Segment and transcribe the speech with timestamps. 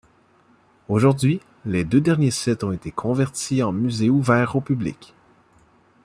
[0.89, 5.13] Aujourd’hui, les deux derniers sites ont été convertis en musées ouverts au public.